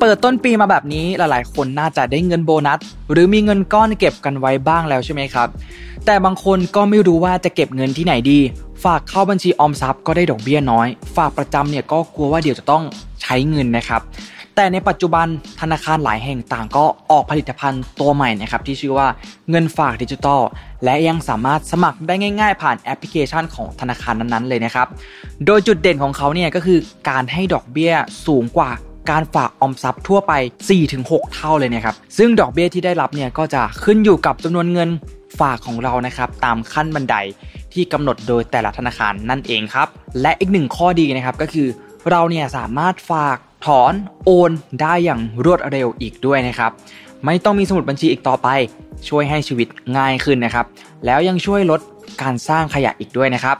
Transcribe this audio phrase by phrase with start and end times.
[0.00, 2.78] เปิดต้นปีมาแบบนี้หลายๆ คนน่าจะได้เงินโบนัส
[3.12, 5.48] หรือมีเงินก้อนเก็บกันไว้บ้างแล้วใช่ไหมครับ
[6.06, 8.38] แต่บางคนก็ไม่รู้ว่าจะเก็บเงินที่ไหนดี
[8.84, 12.82] ฝากเข้าบัญชีออมทรัพย์ก็ได้ดอกเบี้ยน้อย ฝากประจำเนี่ยก็กลัวว่าเดี๋ยวจะต้อง
[13.22, 14.02] ใช้เงินนะครับ
[14.54, 15.26] แต่ในปัจจุบัน
[15.60, 19.08] ธนาคารหลายแห่งต่างก็ออกผลิตภัณฑ์ตัวใหม่นะครับที่ชื่อว่า
[19.50, 20.40] เงินฝากดิจิทัล
[20.84, 24.86] และยังสามารถสมัครได้ง่าย ๆ ผ่านแอปพลิเคชันของธนาคารนั้นๆเลยนะครับ
[25.46, 26.78] โดยจุดเด่นของเขาเนี่ยก็คือ
[27.08, 27.92] การให้ดอกเบี้ย
[28.26, 28.70] สูงกว่า
[29.10, 30.32] การฝากออมทรัพย์ทั่วไป
[30.84, 34.90] 4-6 เท่าเลยนะครับ ซึ่งดอกเบี้ยที่ได้รับเนี่ยก็จะขึ้นอยู่กับจำนวนเงิน
[35.40, 37.16] ฝากของเรานะครับตามขั้นบันได
[37.72, 39.88] ที่กำหนดโดยแต่ละธนาคารนั่นเองครับ
[40.20, 41.68] และอีกหนึ่งข้อดีนะครับก็คือ
[42.10, 43.36] เราเนี่ยสามารถฝาก
[43.66, 43.92] ถอน
[44.24, 44.50] โอน
[44.80, 46.70] ได้อย่างรวดเร็วอีกด้วยนะครับ
[47.24, 48.48] ไม่ต้องมีสมุดบัญชีอีกต่อไป
[49.08, 50.66] ช่วยให้ชีวิตง่ายขึ้นนะครับ
[51.04, 51.80] แล้วยังช่วยลด
[52.22, 53.56] การสร้างขยะอีกด้วยนะครับ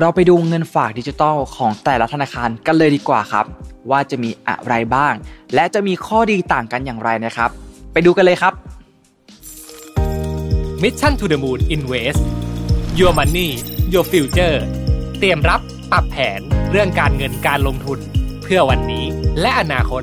[0.00, 3.46] เราไปดูเงินฝากดิจิทัลของแต่ละธนาคารกันเลยดีกว่าครับ
[3.90, 5.14] ว่าจะมีอะไรบ้าง
[5.54, 7.50] และจะมีข้อดีต่างกันอย่างไรนะครับ
[7.92, 8.54] ไปดูกันเลยครับ
[10.82, 12.22] Mission to the Moon Invest
[12.98, 13.48] Your Money
[13.92, 14.56] Your Future
[15.18, 15.60] เตรียมรับ
[15.92, 16.40] ปรับแผน
[16.70, 17.98] เรื่องการเงินการลงทุน
[18.42, 19.04] เพื่อวันนี้
[19.40, 20.02] และอนาคต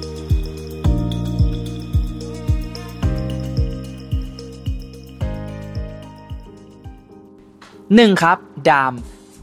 [7.98, 8.38] 1ครับ
[8.70, 8.94] ดาม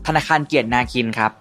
[0.06, 1.32] ธนาคารเกียรตินาคินครับ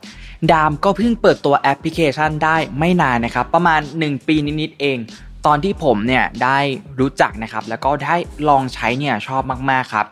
[0.52, 4.98] ดามก็เพิ่งเปิดตัวแอปพลิเคชันได้ไม่นานนะครับ ประมาณ 1 ปีนิดๆเอง
[5.46, 6.60] ตอนที่ผมเนี่ยได้
[7.00, 8.16] รู้จักนะครับ แล้วก็ได้
[8.50, 9.42] ลองใช้เนี่ยชอบ
[9.72, 10.06] มากๆครับ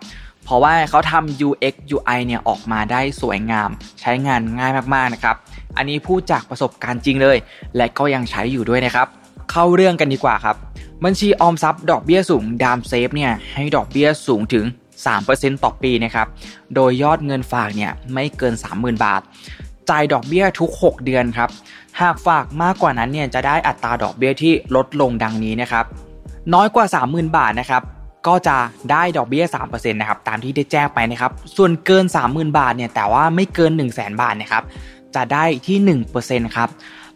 [0.45, 3.69] เพราะว่าเขาทำ UX UI เนี่ยออกมาได้สวยงาม
[4.01, 5.35] ใช้งานง่ายมากๆนะครับ
[5.77, 7.37] อันนี้พูดจากประสบการณ์จริงเลย
[7.77, 9.07] และก็ยังใช้อยู่ด้วยนะครับ
[9.51, 10.55] เข้าเรื่องกันดีกว่าครับ
[11.05, 14.65] บัญชีออมทรัพย์ดอกเบี้ยสูงดามเซฟเนี่ยให้ดอกเบี้ยสูงถึง
[15.13, 16.27] 3%ต่อปีนะครับ
[16.75, 19.21] โดยยอดเงินฝากเนี่ยไม่เกิน 30,000 บาท
[19.89, 21.49] จ่ายดอกเบี้ยทุก 6 เดือนครับ
[22.01, 25.85] หากฝากมากกว่านั้นเนี่ยจะได้อัตราดอกเบี้ยที่ลดลงดังนี้นะครับ
[26.53, 27.83] น้อยกว่า 30,000 บาทนะครับ
[28.27, 28.57] ก็จะ
[28.91, 34.63] ได้ดอกเบี้ย3%นะครับตามที่ได้แจ้งไปนะครับส่วนเกิน 30,000 บาทเนี่ยแต่ว่าไม่เกิน 1 0 0 0 0แบาทนะครับ
[35.15, 35.77] จะได้ที่
[36.19, 36.69] 1%ครับ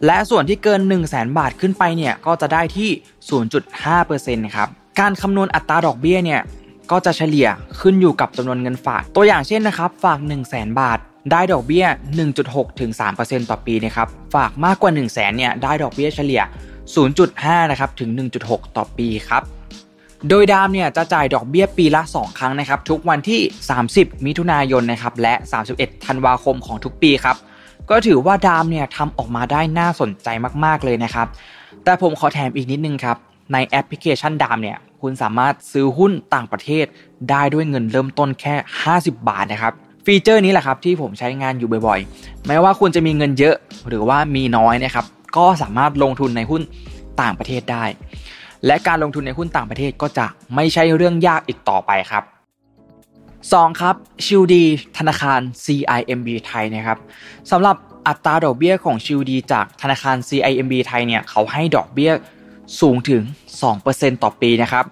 [0.06, 2.90] และส่วนที่เกิน 1 0 0 0 0แบาทขึ้นไปเนี่ยก็จะได้ที่
[3.68, 4.68] 0.5%นะครับ
[5.00, 6.40] การคำนวณอัตราดอกเบี้ยเนี่ย
[6.90, 7.48] ก็จะเฉลี่ย
[7.80, 10.98] ขึ้นอยู่กับจำนวนเงินฝาก ตัวอย่างเช่นนะครับฝาก 1 0 0 0 0แบาท
[11.32, 11.86] ได้ดอกเบี้ย
[12.32, 12.90] 1.6 ถึง
[13.20, 16.42] 3%ต่อปีนะครับ ฝากมากกว่า 1 0 0 0 0แเนี่ยได้ดอกเบี้ยเฉลี่ย
[17.06, 18.10] 0.5 นะครับถึง
[18.42, 19.42] 1.6 ต่อปีครับ
[20.28, 23.40] โดยดามเนี่ยจะจ่ายดอกเบี้ยปีละ 2 ครั้งนะครับ ทุกวันที่
[23.82, 25.34] 30 มิถุนายนนะครับและ
[25.70, 27.36] 31 ธันวาคมของทุกปีครับ
[27.90, 30.28] ก็ถือว่าดามเนี่ยทำออกมาได้น่าสนใจ
[30.64, 31.26] มากๆเลยนะครับ
[31.84, 33.16] แต่ผมขอแถมอีกนิดนึงครับ
[33.52, 36.86] ในแอปพลิเคชันดามเนี่ยคุณสามารถซื้อหุ้นต่างประเทศ
[37.30, 38.54] ได้ด้วยเงินเริ่มต้นแค่
[38.86, 39.74] 50 บาทนะครับ
[40.10, 43.56] ฟีเจอร์นี้แหละครับที่ผมใช้งานอยู่บ่อยๆ แม้ว่าคุณจะมีเงินเยอะ
[43.88, 46.62] หรือว่ามีน้อยนะครับ ก็สามารถลงทุนในหุ้น
[47.22, 47.84] ต่างประเทศได้
[48.66, 52.24] และการลงทุนในหุ้นต่างประเทศก็จะไม่ใช่เรื่องยากอีกต่อไปครับ
[53.02, 53.80] 2.
[53.80, 54.64] ครับชิลดี
[54.98, 56.98] ธนาคาร CIMB ไทยนะครับ
[57.50, 57.76] สำหรับ
[58.06, 62.12] อัตราดอกเบี้ยของชิลดีจากธนาคาร CIMB ไทยเนี่ยเขาให้ดอกเบี้ย
[62.80, 63.22] สูงถึง
[63.72, 64.84] 2%ต่อปีนะครับ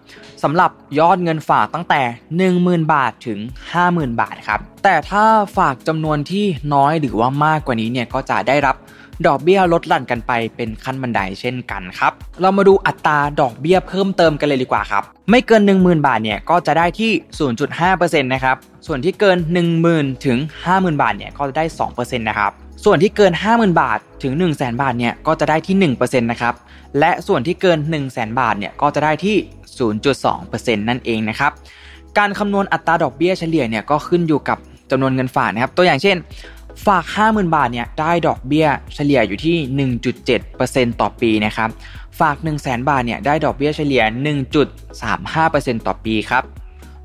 [0.42, 2.02] สำหรับยอดเงินฝากตั้งแต่
[2.46, 3.38] 10,000 บาทถึง
[3.80, 5.24] 50,000 บาทครับ แต่ถ้า
[5.56, 8.76] ฝากจำนวนที่น้อยหรือว่ามากกว่านี้เนี่ยก็จะได้รับ
[9.26, 17.10] ดอกเบี้ยลดหลั่นกันไปเป็นขั้นบันไดเช่นกันครับ เรามาดูอัตราดอกเบี้ยเพิ่มเติมกันเลยดีกว่าครับ ไม่เกิน 10,000 บาทเนี่ยก็จะได้ที่
[17.66, 19.38] 0.5%นะครับ ส่วนที่เกิน
[19.82, 22.52] 10,000 ถึง 50,000 บาทเนี่ยก็จะได้ 2%นะครับ
[22.84, 26.54] ส่วนที่เกิน 50,000 บาทถึง 1 0 0 0 0 0 บาทเนี่ยก็จะได้ที่ 1%นะครับ
[26.98, 29.36] และส่วนที่เกิน 1 0 0 0 0 0 บาทเนี่ยก็จะได้ที่
[30.16, 31.52] 0.2%นั่นเองนะครับ
[32.18, 34.58] การคำนวณอัตราดอกเบี้ยเฉลี่ยเนี่ยก็ขึ้นอยู่กับ
[34.90, 36.16] จำนวนเงินฝากนะครับ ตัวอย่างเช่น
[36.86, 39.90] ฝาก 50,000 บาทเนี่ยได้ดอกเบี้ยเฉลี่ยอยู่ที่
[40.46, 41.70] 1.7%ต่อปีนะครับ
[42.20, 44.02] ฝาก 1 0 0 0 0 0 บาทเนี่ยได้ดอกเบี้ยเฉลี่ย
[44.94, 46.44] 1.35%ต่อปีครับ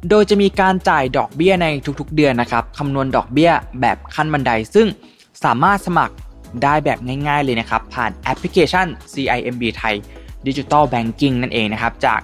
[0.10, 1.68] โดยจะมีการจ่ายดอกเบี้ยใน
[2.00, 4.88] ทุกๆ เดือนนะครับคำนวณดอกเบี้ยแบบขั้นบันไดซึ่ง
[5.44, 6.16] สามารถสมัคร
[6.64, 9.96] ได้แบบง่ายๆเลยนะครับ ผ่านแอปพลิเคชัน CIMB ไทย
[10.48, 12.20] Digital Banking นั่นเองนะครับ จาก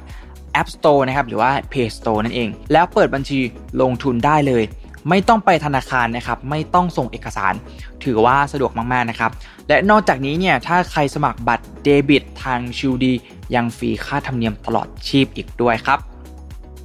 [0.61, 3.39] App Store นะครับ หรือว่า Play Store นั่นเอง แล้วเปิดบัญชี
[3.81, 4.63] ลงทุนได้เลย
[5.09, 7.53] ไม่ต้องไปธนาคารนะครับ ไม่ต้องส่งเอกสาร
[8.03, 9.31] ถือว่าสะดวกมากๆนะครับ
[9.67, 13.13] และนอกจากนี้เนี่ย ถ้าใครสมัครบัตรเดบิตทางชิลดี
[13.55, 15.99] ยังฟรีค่าธรรมเนียมตลอดชีพอีกด้วยครับ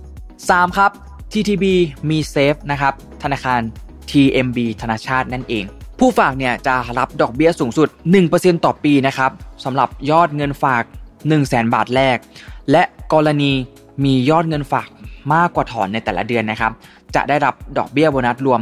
[0.01, 0.79] 3.
[0.79, 0.91] ครับ
[1.33, 1.65] TTB
[2.11, 3.61] มีเซฟนะครับ ธนาคาร
[4.11, 5.65] TMB ธนาชาตินั่นเอง
[6.05, 7.89] ผู้ฝากเนี่ยจะรับดอกเบี้ยสูงสุด
[8.27, 9.31] 1%ต่อปีนะครับ
[9.65, 12.19] สำหรับยอดเงินฝาก 1 0 0 0 0แบาทแรก
[12.71, 12.83] และ
[13.13, 13.53] กรณี
[14.05, 14.89] มียอดเงินฝาก
[15.33, 16.73] มากกว่าถอนในแต่ละเดือนนะครับ
[17.15, 18.61] จะได้รับดอกเบี้ยโบนัสรวม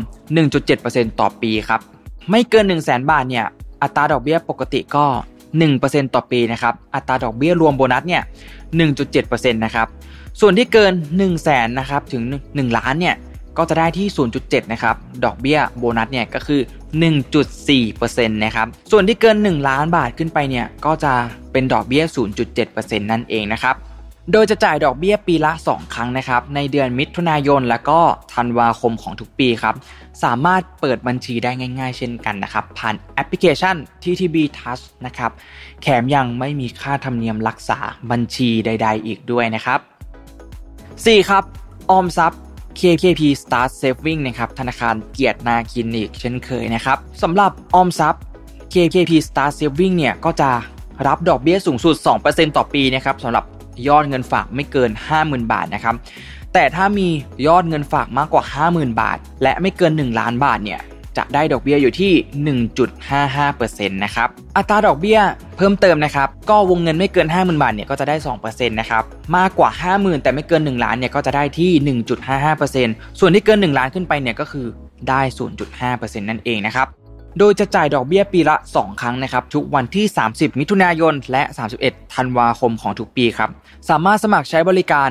[0.59, 1.81] 1.7%ต่อปีครับ
[2.31, 3.47] ไม่เกิน 1 0 0 0 0แบาทเนี่ย
[3.83, 5.05] อัตราดอกเบี้ยปกติก็
[5.61, 8.23] 1%ต่อปีนะครับ อัตราดอกเบี้ยรวมโบนัสเนี่ย
[8.89, 9.89] 1.7%นะครับ
[10.41, 13.17] ส่วนที่เกิน 1 0 0 0 0แสนนะครับ ถึง 1 ล้านเนี่ย
[13.59, 14.09] ก็จะได้ที่
[14.41, 16.61] 0.7 นะครับ ดอกเบี้ยโบนัสเนี่ยก็คือ
[17.45, 21.13] 1.4%นะครับ ส่วนที่เกิน 1 ล้านบาทขึ้นไปเนี่ยก็จะ
[21.53, 22.05] เป็นดอกเบี้ย
[22.53, 23.77] 0.7%นั่นเองนะครับ
[24.33, 28.01] โดยจะจ่ายดอกเบี้ยปีละ 2 ครั้งนะครับ ในเดือนมิถุนายนและก็
[28.35, 29.75] ธันวาคมของทุกปีครับ
[30.25, 31.51] สามารถเปิดบัญชีได้
[31.81, 35.31] ง่ายๆ เช่นกันนะครับ ผ่านแอปพลิเคชัน TTB Touch นะครับ
[35.83, 37.79] แถมยังไม่มีค่าธรรมเนียมรักษา
[38.11, 39.81] บัญชีใด ๆ อีกด้วยนะครับ
[40.55, 41.31] 4.
[41.31, 41.45] ครับ
[41.91, 42.41] ออมทรัพย์
[42.81, 48.23] KKP Start Saving นะครับธนาคารเกียรตินาคินอีกเช่นเคยนะครับสำหรับออมทรัพย์
[48.73, 50.51] KKP Start Saving เนี่ยก็จะ
[51.07, 51.95] รับดอกเบี้ยสูงสุด
[52.27, 53.45] 2%ต่อปีนะครับสำหรับ
[53.89, 54.91] ยอดเงินฝากไม่เกิน
[55.21, 55.95] 50,000 บาทนะครับ
[56.53, 57.09] แต่ถ้ามี
[57.47, 60.81] ยอดเงินฝากมากกว่า 50,000 บาท และไม่เกิน 1 ล้านบาทเนี่ย
[61.21, 62.13] จะได้ดอกเบี้ยอยู่ที่
[63.09, 65.19] 1.55%นะครับ อัตราดอกเบี้ย
[65.57, 69.03] เพิ่มเติมนะครับ ก็วงเงินไม่เกิน 50,000 บาทเนี่ยก็จะได้ 2%นะครับ
[69.37, 71.71] มากกว่า 50,000 แต่ไม่เกิน 1 ล้านเนี่ยก็จะได้ที่
[72.47, 74.67] 1.55%ส่วนที่เกิน 1 ล้านขึ้นไปเนี่ยก็คือ
[75.09, 75.21] ได้
[75.71, 76.89] 0.5%นั่นเองนะครับ
[77.39, 81.43] โดยจะจ่ายดอกเบี้ยปีละ 2 ครั้งนะครับ ทุกวันที่ 30 มิถุนายน และ
[81.81, 83.51] 31 ธันวาคมของทุกปีครับ
[83.89, 85.09] สามารถสมัครใช้บริการ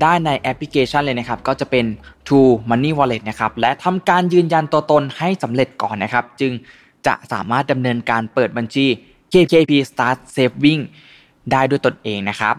[0.00, 1.86] ได้ในแอปพลิเคชันเลยนะครับ ก็จะเป็น
[2.26, 6.52] True Money Wallet นะครับ และทำการยืนยันตัวตนให้สำเร็จก่อนนะครับ จึง
[7.06, 8.86] จะสามารถดำเนินการเปิดบัญชี
[9.32, 10.82] KKP Start Saving
[11.52, 12.54] ได้ด้วยตนเองนะครับ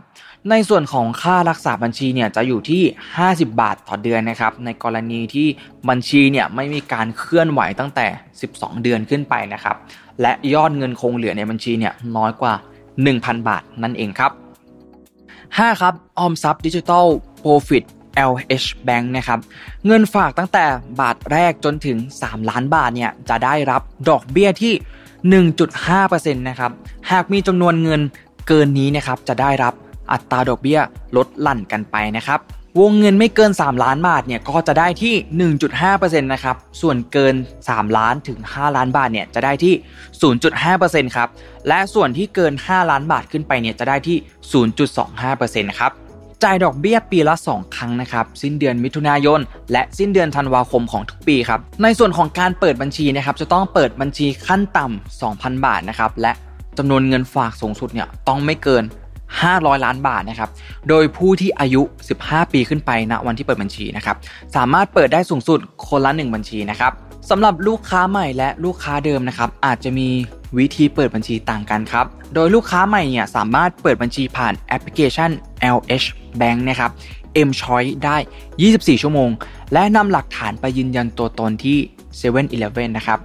[0.49, 2.81] ในส่วนของค่ารักษาบัญชีเนี่ยจะอยู่ที่
[3.17, 5.47] 50 บาทต่อเดือนนะครับ ในกรณีที่
[5.89, 8.07] บัญชีเนี่ยไม่มีการเคลื่อนไหวตั้งแต่
[8.45, 9.75] 12 เดือนขึ้นไปนะครับ
[10.21, 12.53] และยอดเงินคงเหลือในบัญชีเนี่ยน้อยกว่า
[13.01, 14.31] 1,000 บาทนั่นเองครับ
[15.57, 15.81] 5.
[15.81, 17.05] ครับ ออมทรัพย์ดิจิทัล
[17.39, 17.83] โปรฟิต
[18.31, 19.39] LH Bank นะครับ
[19.85, 20.65] เงินฝากตั้งแต่
[20.99, 24.73] บาทแรกจนถึง 3 ล้านบาทเนี่ยจะได้รับดอกเบี้ยที่
[25.53, 26.71] 1.5%นะครับ
[27.11, 28.01] หากมีจำนวนเงิน
[28.47, 29.73] เกินนี้นะครับจะได้รับ
[30.11, 30.79] อัตราดอกเบี้ย
[31.17, 32.39] ลดหลั่นกันไปนะครับ
[32.81, 35.15] วงเงินไม่เกิน 3 ล้านบาทเนี่ยก็จะได้ที่
[35.73, 37.35] 1.5%นะครับ ส่วนเกิน
[37.67, 39.73] 3 ล้านถึง 5 ล้านบาทเนี่ยจะได้ที่
[40.41, 41.29] 0.5%ครับ
[41.67, 44.17] และส่วนที่เกิน 5 ล้านบาทขึ้นไปเนี่ยจะได้ที่
[44.97, 45.91] 0.25%ครับ
[46.43, 49.39] จ่ายดอกเบี้ยปีละ 2 ครั้งนะครับ สิ้นเดือนมิถุนายน
[49.71, 56.31] และสิ้นเดือนธันวาคมของทุกปีครับ ในส่วนของการเปิดบัญชีนะครับจะต้องเปิดบัญชีขั้นต่ำ2,000 บาทนะครับ และ
[56.77, 58.83] จำนวนเงินฝากสูงสุดเนี่ยต้องไม่เกิน
[59.41, 60.49] 500 ล้านบาทนะครับ
[60.89, 61.81] โดยผู้ที่อายุ
[62.17, 64.15] 15 ปีขึ้นไปณวันที่เปิดบัญชีนะครับ
[64.55, 66.91] สามารถเปิดได้สูงสุดคนละ 1 บัญชีนะครับ
[67.29, 70.09] สำหรับลูกค้าใหม่และลูกค้าเดิมนะครับ อาจจะมี
[70.57, 75.31] วิธีเปิดบัญชีต่างกันครับ โดยลูกค้าใหม่เนี่ยสามารถเปิดบัญชีผ่านแอปพลิเคชัน
[75.77, 76.07] LH
[76.41, 76.91] Bank นะครับ
[77.47, 78.17] M Choice ได้
[78.59, 79.29] 24 ชั่วโมง
[79.73, 81.77] และนำหลักฐานไปยืนยันตัวตนที่
[82.19, 83.19] 7 e เ e ่ e อนะครับ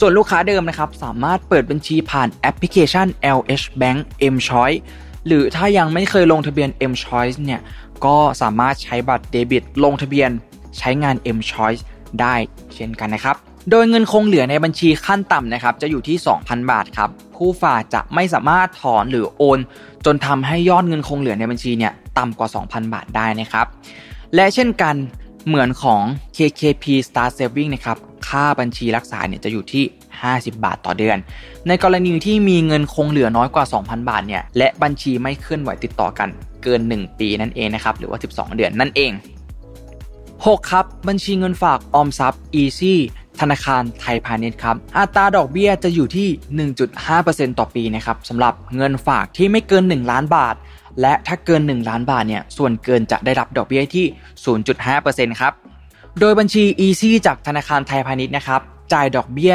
[0.00, 3.06] ส่วนลูกค้าเดิมนะครับ สามารถเปิดบัญชีผ่านแอปพลิเคชัน
[3.38, 3.98] LH Bank
[4.34, 4.78] M Choice
[5.26, 7.60] หรือถ้ายังไม่เคยลงทะเบียน M Choice เนี่ย
[8.04, 10.30] ก็สามารถใช้บัตรเดบิต ลงทะเบียน
[10.78, 11.82] ใช้งาน M Choice
[12.20, 12.34] ได้
[12.74, 13.36] เช่นกันนะครับ
[13.70, 19.58] โดยเงินคงเหลือในบัญชีขั้นต่ำนะครับ จะอยู่ที่ 2,000 บาทครับ ผู้ฝากจะไม่สามารถถอนหรือโอน
[20.06, 23.66] จนทำให้ยอดเงินคงเหลือในบัญชีเนี่ยต่ำกว่า 2,000 บาทได้นะครับ
[24.34, 24.94] และเช่นกัน
[25.46, 26.02] เหมือนของ
[26.36, 27.98] KKP Star Saving นะครับ
[28.28, 29.84] ค่าบัญชีรักษาเนี่ยจะอยู่ที่
[30.32, 31.16] 50 บาทต่อเดือน
[31.68, 36.28] ในกรณีที่มีเงินคงเหลือน้อยกว่า 2,000 บาทเนี่ยและบัญชีไม่เคลื่อนไหวติดต่อกัน
[36.62, 39.12] เกิน 1 ปีนั่นเองนะครับหรือว่า 12 เดือนนั่นเอง
[39.94, 40.70] 6.
[40.70, 42.94] ครับ บัญชีเงินฝากออมทรัพย์ Easy
[43.40, 46.28] ธนาคารไทยพาณิชย์ครับ อัตราดอกเบี้ยจะอยู่ที่
[46.94, 50.54] 1.5%ต่อปีนะครับสำหรับเงินฝากที่ไม่เกิน 1 ล้านบาท
[51.00, 54.06] และถ้าเกิน 1 ล้านบาทเนี่ยส่วนเกินจะได้รับดอกเบี้ยที่
[54.72, 55.52] 0.5%ครับ
[56.20, 58.60] โดยบัญชี Easy จากธนาคารไทยพาณิชย์นะครับ
[58.92, 59.54] จ่ายดอกเบี้ย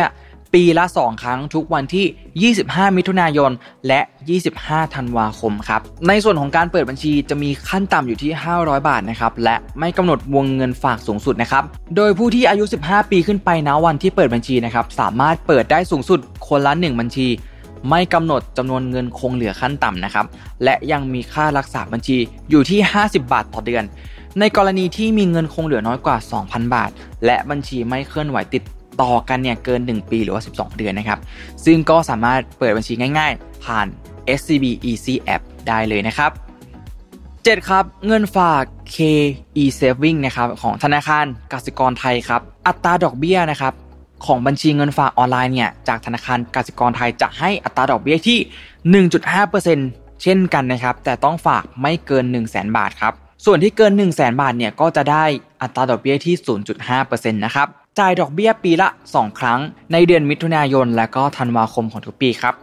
[0.53, 3.51] ปีละ 2 ครั้งทุกวันที่ 25 มิถุนายน
[3.87, 3.99] และ
[4.47, 11.63] 25 ธันวาคมครับ ในส่วนของการเปิดบัญชีจะมีขั้นต่ำอยู่ที่ 500 บาทนะครับ และไม่กำหนดวงเงินฝากสูงสุดนะครับ
[11.95, 17.27] โดยผู้ที่อายุ 15 ปีขึ้นไปนะวันที่เปิดบัญชีนะครับ สามารถเปิดได้สูงสุดคนละ 1 บัญชี
[17.89, 20.25] ไม่กำหนดจำนวนเงินคงเหลือขั้นต่ำนะครับ
[20.63, 22.17] และยังมีค่ารักษาบัญชี
[22.49, 23.83] อยู่ที่ 50 บาทต่อเดือน
[24.39, 26.89] ในกรณีที่มีเงินคงเหลือน้อยกว่า 2,000 บาท
[27.25, 28.63] และบัญชีไม่เคลื่อนไหวติด
[29.01, 31.19] ต่อกันเนี่ยเกิน 1 ปีหรือว่า 12 เดือนนะครับ
[31.65, 33.87] ซึ่งก็สามารถเปิดบัญชีง่ายๆ ผ่าน
[34.39, 36.31] SCB Easy App ได้เลยนะครับ
[37.45, 38.63] 7 ครับ เงินฝาก
[38.95, 43.73] KE Saving นะครับของธนาคารกสิกรไทยครับ อัตราดอกเบี้ยนะครับ
[44.25, 48.39] ของบัญชีเงินฝากออนไลน์เนี่ยจากธนาคารกสิกรไทยจะให้อัตราดอกเบี้ยที่
[49.09, 53.13] 1.5%เช่นกันนะครับ แต่ต้องฝากไม่เกิน 1 0 0 0 0แบาทครับ
[53.45, 55.25] ส่วนที่เกิน 1 0 0 0 0แบาทเนี่ยก็จะได้
[55.61, 56.35] อัตราดอกเบี้ยที่
[56.83, 57.67] 0.5%นะครับ
[57.99, 59.59] จ่ายดอกเบี้ยปีละ 2 ครั้ง
[59.93, 62.55] ในเดือนมิถุนายน และก็ธันวาคมของทุกปีครับ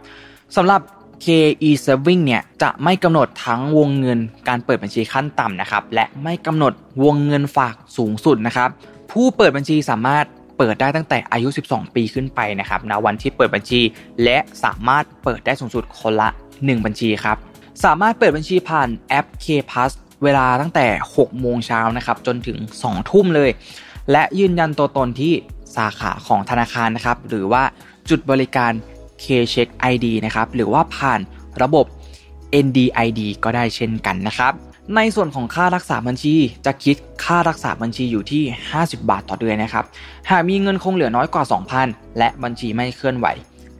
[0.55, 0.81] สำหรับ
[1.25, 8.69] KE Saving เนี่ยจะไม่กำหนดทั้งวงเงินการเปิดบัญชีขั้นต่ำนะครับและไม่กำหนดวงเงินฝากสูงสุดนะครับ
[9.11, 10.25] ผู้เปิดบัญชีสามารถ
[10.57, 13.81] เปิดได้ตั้งแต่อายุ 12 ปีขึ้นไปนะครับณวันที่เปิดบัญชี
[14.23, 17.37] และสามารถเปิดได้สูงสุดคนละ 1 บัญชีครับ
[17.85, 19.91] สามารถเปิดบัญชีผ่านแอป K Plus
[20.23, 23.49] เวลาตั้งแต่ 6 โมงเช้านะครับจนถึง 2 ทุ่มเลย
[24.11, 25.33] และยืนยันตัวตนที่
[25.75, 27.63] สาขาของธนาคารนะครับ หรือว่า
[28.09, 28.71] จุดบริการ
[29.23, 31.19] K-Check ID นะครับ หรือว่าผ่าน
[31.61, 31.85] ระบบ
[32.65, 34.53] NDID ก็ได้เช่นกันนะครับ
[34.95, 36.35] ในส่วนของค่ารักษาบัญชี
[36.65, 39.85] จะคิดค่ารักษาบัญชีอยู่ที่ 50 บาทต่อเดือนนะครับ
[40.29, 41.43] หากมีเงินคงเหลือน้อยกว่า
[41.81, 43.27] 2,000 และบัญชีไม่เคลื่อนไหว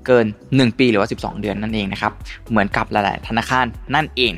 [0.06, 2.14] เกิน 1 ปีหรือว่า 12 เดือนนั่นเองนะครับ
[2.50, 4.34] เหมือนกับหลาย ๆ ธนาคารนั่นเอง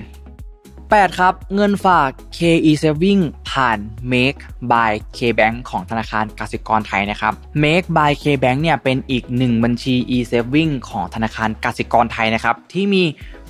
[0.58, 3.22] 8 ครับ เงินฝาก KE Saving
[3.52, 3.78] ผ่าน
[4.12, 4.42] Make
[4.72, 13.04] by KBank ของธนาคารกสิกรไทยนะครับ Make by KBank เนี่ยเป็นอีกหนึ่งบัญชี e-saving ของธนาคารกสิกรไทยนะครับ ที่มี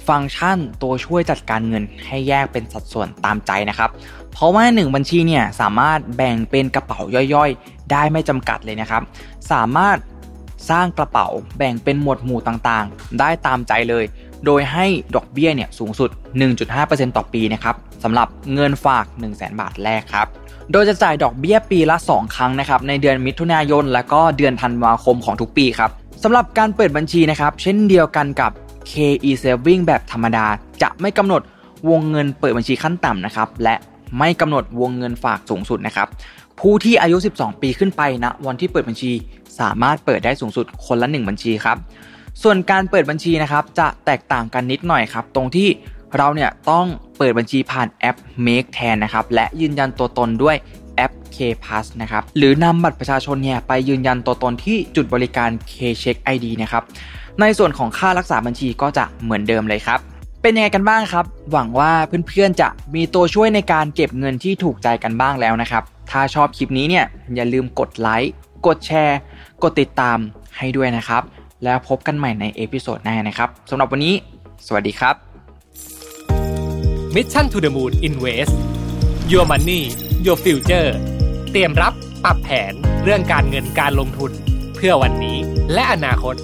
[0.07, 3.89] ฟังก์ชันตัวช่วยจัดการเงินให้แยกเป็นสัดส่วนตามใจนะครับ
[4.31, 6.99] เพราะว่า 1 บัญชีเนี่ยสามารถแบ่งเป็นกระเป๋า
[7.33, 9.01] ย่อยๆ ได้ไม่จำกัดเลยนะครับ
[9.51, 9.97] สามารถ
[10.69, 11.27] สร้างกระเป๋า
[11.57, 14.05] แบ่งเป็นหมวดหมู่ต่างๆ ได้ตามใจเลย
[14.45, 16.09] โดยให้ดอกเบี้ยเนี่ยสูงสุด
[16.63, 20.27] 1.5%ต่อปีนะครับสำหรับเงินฝาก 1 0 0 0 0แบาทแรกครับ
[20.71, 25.91] โดยจะจ่ายดอกเบี้ยปีละ 2 ครั้งนะครับในเดือนมิถุนายน และก็เดือนธันวาคมของทุกปีครับ
[26.23, 28.51] สำหรับการเปิดบัญชีนะครับเช่นเดียวกันกับ
[28.91, 30.45] KE Saving แบบธรรมดา
[30.81, 31.41] จะไม่กำหนด
[31.89, 33.75] วงเงินเปิดบัญชีขั้นต่ำนะครับและ
[34.19, 36.07] ไม่กำหนดวงเงินฝากสูงสุดนะครับ
[36.59, 39.11] ผู้ที่อายุ 12 ปีขึ้นไปนะวันที่เปิดบัญชี
[39.59, 41.77] สามารถเปิดได้สูงสุดคนละ 1 บัญชีครับ
[42.43, 45.69] ส่วนการเปิดบัญชีนะครับจะแตกต่างกันนิดหน่อยครับ ตรงที่
[46.17, 46.85] เราเนี่ยต้อง
[47.17, 50.55] เปิดบัญชีผ่านแอป Make แทนนะครับ และยืนยันตัวตนด้วย
[50.95, 56.83] แอป K Pass นะครับ หรือนำบัตรประชาชนเนี่ยไปยืนยันตัวตนที่จุดบริการ K Check ID นะครับ
[57.39, 59.99] ในส่วนของค่ารักษาบัญชีก็จะเหมือนเดิมเลยครับ
[60.41, 61.91] เป็นยังไงกันบ้างครับ หวังว่า
[62.27, 68.33] เพื่อนๆจะมีตัวช่วยในการเก็บเงินที่ถูกใจกันบ้างแล้วนะครับ ถ้าชอบคลิปนี้เนี่ยอย่าลืมกดไลค์
[68.67, 69.19] กดแชร์
[69.63, 70.17] กดติดตาม
[70.57, 71.23] ให้ด้วยนะครับ
[71.63, 74.13] แล้วพบกันใหม่ใน episode หน้านะครับสำหรับวันนี้
[74.67, 75.15] สวัสดีครับ
[77.15, 78.53] Mission to the Moon Invest
[79.31, 79.81] Your Money
[80.25, 80.89] Your Future
[81.51, 84.31] เตรียมรับปรับแผนเรื่องการเงินการลงทุน
[84.75, 85.37] เพื่อวันนี้
[85.73, 86.35] และอนาคต